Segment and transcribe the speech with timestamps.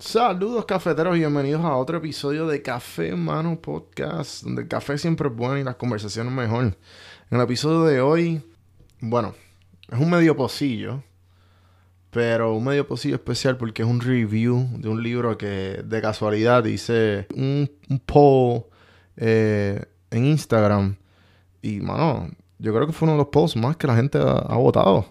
[0.00, 5.28] Saludos cafeteros y bienvenidos a otro episodio de Café Mano Podcast, donde el café siempre
[5.28, 6.76] es bueno y las conversaciones mejor.
[7.32, 8.40] En el episodio de hoy,
[9.00, 9.34] bueno,
[9.90, 11.02] es un medio pocillo,
[12.12, 16.64] pero un medio pocillo especial porque es un review de un libro que de casualidad
[16.66, 18.66] hice un, un poll
[19.16, 20.94] eh, en Instagram
[21.60, 22.30] y, mano,
[22.60, 25.06] yo creo que fue uno de los posts más que la gente ha, ha votado.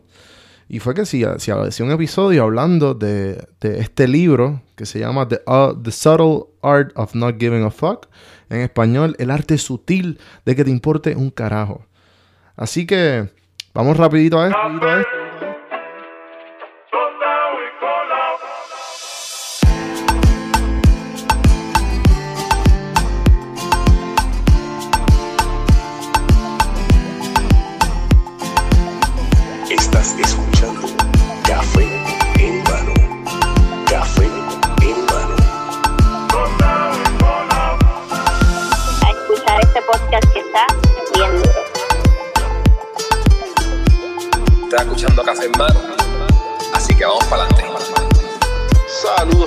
[0.70, 5.42] Y fue que si, si un episodio hablando de, este libro que se llama The,
[5.48, 8.08] uh, The Subtle Art of Not Giving a Fuck.
[8.50, 11.86] En español, el arte sutil de que te importe un carajo.
[12.56, 13.30] Así que
[13.74, 13.98] vamos.
[13.98, 15.17] Rapidito a esto.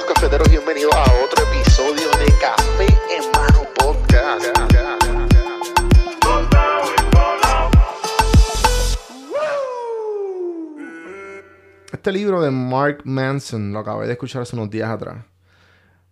[0.07, 4.47] Cafeteros, bienvenidos a otro episodio de Café en Mano Podcast.
[11.93, 15.25] Este libro de Mark Manson lo acabé de escuchar hace unos días atrás.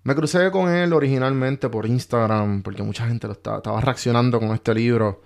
[0.02, 4.75] Me crucé con él originalmente por Instagram porque mucha gente lo estaba, reaccionando con este
[4.75, 5.23] libro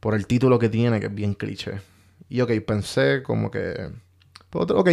[0.00, 1.80] por el título que tiene, que es bien cliché.
[2.28, 3.90] Y ok, pensé como que...
[4.50, 4.90] pues, otro- Ok,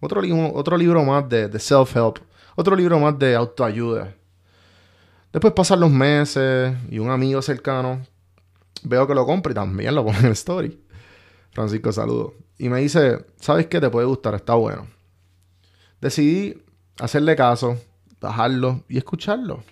[0.00, 2.18] otro, li- otro libro más de, de self-help.
[2.60, 4.16] Otro libro más de autoayuda.
[5.32, 8.00] Después pasan los meses y un amigo cercano
[8.82, 10.76] veo que lo compra y también lo pone en el story.
[11.52, 12.34] Francisco, saludo.
[12.58, 13.80] Y me dice, ¿sabes qué?
[13.80, 14.88] Te puede gustar, está bueno.
[16.00, 16.60] Decidí
[16.98, 17.78] hacerle caso,
[18.20, 19.62] bajarlo y escucharlo.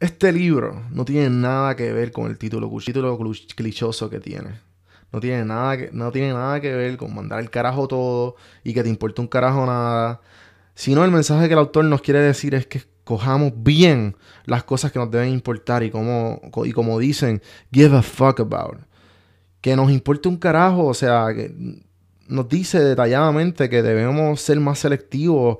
[0.00, 4.60] Este libro no tiene nada que ver con el título, título clu- clichoso que tiene.
[5.12, 8.72] No tiene, nada que, no tiene nada que ver con mandar el carajo todo y
[8.72, 10.22] que te importe un carajo nada.
[10.76, 14.14] Sino el mensaje que el autor nos quiere decir es que cojamos bien
[14.44, 17.40] las cosas que nos deben importar y como, y como dicen,
[17.72, 18.80] give a fuck about.
[19.62, 21.28] Que nos importe un carajo, o sea,
[22.28, 25.56] nos dice detalladamente que debemos ser más selectivos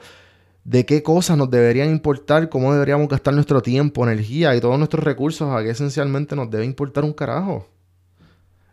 [0.64, 5.02] de qué cosas nos deberían importar, cómo deberíamos gastar nuestro tiempo, energía y todos nuestros
[5.02, 7.66] recursos, a que esencialmente nos debe importar un carajo.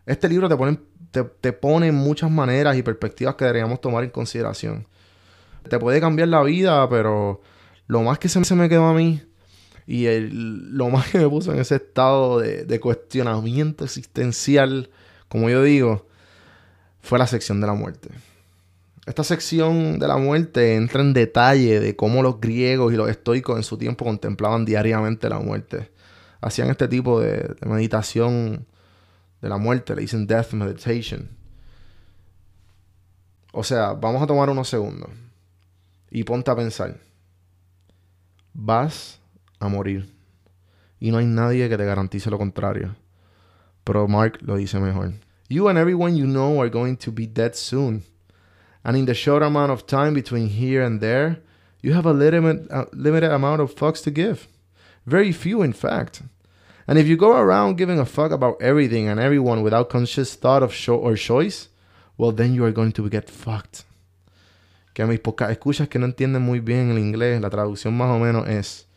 [0.04, 0.78] Este libro te pone,
[1.10, 4.86] te, te pone muchas maneras y perspectivas que deberíamos tomar en consideración.
[5.68, 7.40] Te puede cambiar la vida, pero
[7.86, 9.22] lo más que se, me quedó a mí
[9.86, 14.90] y lo más que me puso en ese estado de, cuestionamiento existencial,
[15.28, 16.06] como yo digo,
[17.02, 18.08] fue la sección de la muerte.
[19.06, 23.56] Esta sección de la muerte entra en detalle de cómo los griegos y los estoicos
[23.56, 25.90] en su tiempo contemplaban diariamente la muerte.
[26.40, 28.66] Hacían este tipo de meditación
[29.42, 31.28] de la muerte, le dicen death meditation.
[33.52, 35.10] O sea, vamos a tomar unos segundos
[36.14, 37.00] y ponte a pensar.
[38.54, 39.18] Vas
[39.58, 40.14] a morir
[41.00, 42.94] y no hay nadie que te garantice lo contrario.
[43.82, 45.12] Pero Mark lo dice mejor.
[45.48, 48.04] You and everyone you know are going to be dead soon.
[48.84, 51.42] And in the short amount of time between here and there,
[51.82, 54.46] you have a limited, limited amount of fucks to give.
[55.04, 56.22] Very few, in fact.
[56.86, 60.62] And if you go around giving a fuck about everything and everyone without conscious thought
[60.62, 61.68] of show or choice,
[62.16, 63.84] well, then you are going to get fucked.
[64.94, 68.18] Que a mis escuchas que no entienden muy bien el inglés, la traducción más o
[68.18, 68.88] menos es: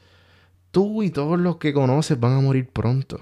[0.71, 3.19] Tú y todos los que conoces van a morir pronto.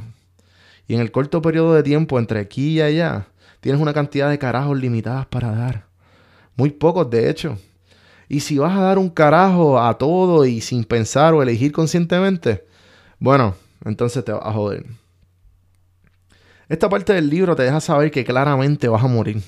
[0.87, 3.27] Y en el corto periodo de tiempo entre aquí y allá,
[3.61, 5.85] tienes una cantidad de carajos limitadas para dar.
[6.55, 7.57] Muy pocos, de hecho.
[8.27, 12.65] Y si vas a dar un carajo a todo y sin pensar o elegir conscientemente,
[13.19, 13.55] bueno,
[13.85, 14.85] entonces te vas a joder.
[16.67, 19.41] Esta parte del libro te deja saber que claramente vas a morir.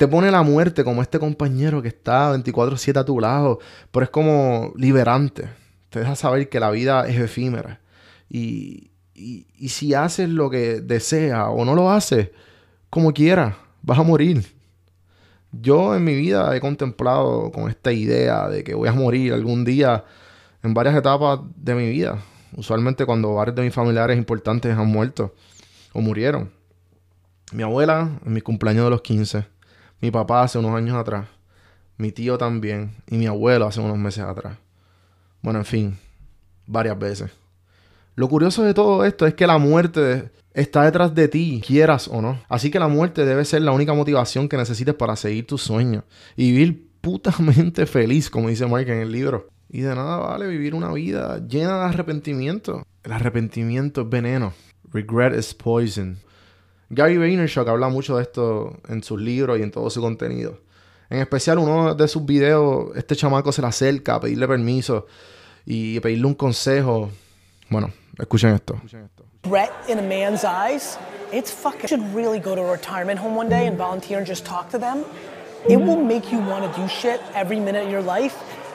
[0.00, 3.58] Te pone la muerte como este compañero que está 24/7 a tu lado,
[3.90, 5.50] pero es como liberante.
[5.90, 7.82] Te deja saber que la vida es efímera.
[8.30, 12.30] Y, y, si haces lo que deseas o no lo haces,
[12.88, 14.46] como quieras, vas a morir.
[15.52, 19.66] Yo en mi vida he contemplado con esta idea de que voy a morir algún
[19.66, 20.06] día
[20.62, 22.22] en varias etapas de mi vida.
[22.56, 25.34] Usualmente cuando varios de mis familiares importantes han muerto
[25.92, 26.50] o murieron.
[27.52, 29.59] Mi abuela en mi cumpleaños de los 15.
[30.00, 31.26] Mi papá hace unos años atrás.
[31.96, 32.92] Mi tío también.
[33.08, 34.56] Y mi abuelo hace unos meses atrás.
[35.42, 35.98] Bueno, en fin.
[36.66, 37.30] Varias veces.
[38.14, 42.20] Lo curioso de todo esto es que la muerte está detrás de ti, quieras o
[42.20, 42.40] no.
[42.48, 46.04] Así que la muerte debe ser la única motivación que necesites para seguir tus sueños
[46.36, 49.48] y vivir putamente feliz, como dice Mike en el libro.
[49.68, 52.84] Y de nada vale vivir una vida llena de arrepentimiento.
[53.04, 54.52] El arrepentimiento es veneno.
[54.92, 56.18] Regret is poison.
[56.92, 60.58] Gary Vaynerchuk habla mucho de esto en sus libros y en todo su contenido.
[61.08, 65.06] En especial uno de sus videos, este chamaco se le acerca a pedirle permiso
[65.64, 67.10] y pedirle un consejo.
[67.68, 68.74] Bueno, escuchen esto.
[69.88, 70.98] in a man's eyes,
[71.32, 71.82] it's fucking.
[71.82, 74.68] You should really go to a retirement home one day and volunteer and just talk
[74.70, 75.04] to them.
[75.68, 78.34] It will make you want to do shit every minute of your life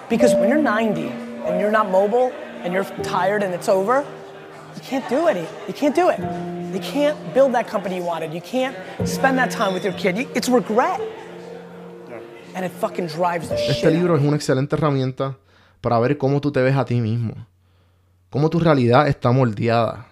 [0.09, 1.07] because when you're 90
[1.45, 2.31] and you're not mobile
[2.63, 4.05] and you're tired and it's over,
[4.75, 5.35] you can't do it.
[5.67, 6.54] You can't do it.
[6.75, 8.33] You can't build that company you wanted.
[8.33, 8.75] You can't
[9.07, 10.15] spend that time with your kid.
[10.17, 10.99] You- It's regret.
[12.53, 13.69] And it fucking drives the shit.
[13.77, 15.37] Este out libro es una excelente herramienta
[15.81, 17.33] para ver cómo tú te ves a ti mismo.
[18.29, 20.07] Cómo tu realidad está moldeada.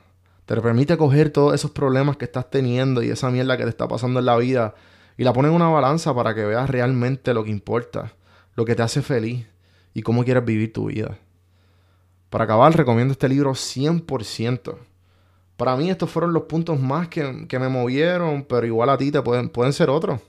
[0.46, 3.88] Te permite coger todos esos problemas que estás teniendo y esa mierda que te está
[3.88, 4.76] pasando en la vida
[5.18, 8.14] y la pones en una balanza para que veas realmente lo que importa,
[8.56, 9.46] lo que te hace feliz
[9.94, 11.18] y cómo quieres vivir tu vida.
[12.30, 14.76] Para acabar, recomiendo este libro 100%.
[15.58, 19.12] Para mí estos fueron los puntos más que, que me movieron, pero igual a ti
[19.12, 20.20] te pueden, pueden ser otros.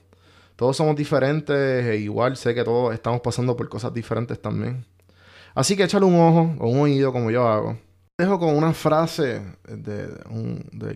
[0.55, 4.85] Todos somos diferentes e igual sé que todos estamos pasando por cosas diferentes también.
[5.53, 7.77] Así que échale un ojo o un oído como yo hago.
[8.17, 10.07] Dejo con una frase de,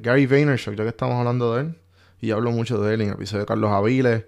[0.01, 1.75] Gary Vaynerchuk, ya que estamos hablando de él.
[2.21, 4.25] Y hablo mucho de él en el episodio de Carlos Aviles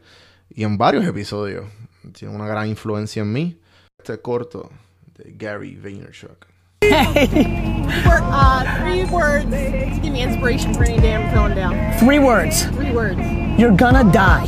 [0.50, 1.66] y en varios episodios.
[2.14, 3.62] Tiene una gran influencia en mí.
[3.98, 4.70] Este corto
[5.18, 6.51] de Gary Vaynerchuk.
[6.84, 11.98] Uh, three words to give me inspiration for any day I'm feeling down.
[12.00, 12.66] Three words.
[12.66, 13.20] Three words.
[13.60, 14.46] You're gonna die.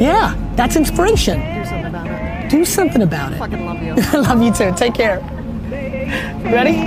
[0.00, 1.38] Yeah, that's inspiration.
[1.40, 2.50] Do something about it.
[2.50, 3.38] Do something about it.
[3.38, 3.94] Fucking love you.
[3.96, 4.72] I love you too.
[4.76, 5.20] Take care.
[6.50, 6.72] Ready?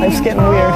[0.00, 0.74] Life's getting weird.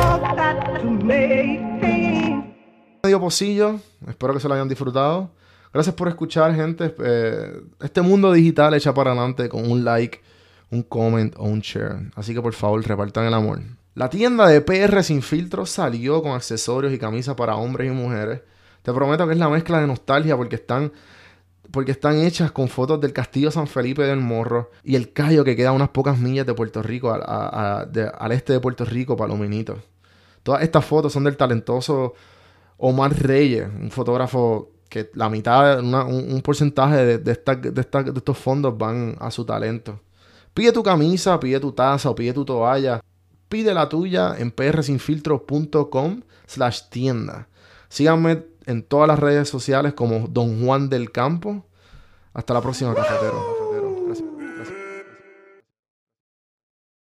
[3.05, 3.81] medio pocillo.
[4.09, 5.31] Espero que se lo hayan disfrutado.
[5.73, 6.95] Gracias por escuchar, gente.
[7.05, 10.21] Eh, este mundo digital echa para adelante con un like,
[10.73, 12.11] un comment o un share.
[12.17, 13.61] Así que por favor, repartan el amor.
[13.95, 18.41] La tienda de PR Sin Filtro salió con accesorios y camisas para hombres y mujeres.
[18.83, 20.91] Te prometo que es la mezcla de nostalgia porque están,
[21.71, 25.55] porque están hechas con fotos del Castillo San Felipe del Morro y el Cayo que
[25.57, 29.79] queda a unas pocas millas de Puerto Rico, al este de Puerto Rico, Palominito.
[30.43, 32.15] Todas estas fotos son del talentoso
[32.79, 38.77] Omar Reyes, un fotógrafo que la mitad, un, porcentaje de, de esta- de estos fondos
[38.77, 40.01] van a su talento.
[40.55, 43.01] Pide tu camisa, pide tu taza o pide tu toalla.
[43.49, 47.49] Pide la tuya en prsinfiltro.com slash tienda.
[47.89, 51.67] Síganme en todas las redes sociales como Don Juan del Campo.
[52.33, 53.62] Hasta la próxima, cafetero.